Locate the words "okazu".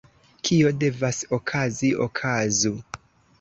2.07-2.75